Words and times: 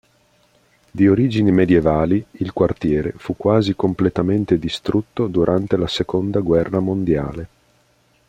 Di 0.89 1.07
origini 1.07 1.51
medievali, 1.51 2.25
il 2.39 2.53
quartiere 2.53 3.13
fu 3.17 3.35
quasi 3.37 3.75
completamente 3.75 4.57
distrutto 4.57 5.27
durante 5.27 5.77
la 5.77 5.85
seconda 5.85 6.39
guerra 6.39 6.79
mondiale. 6.79 7.47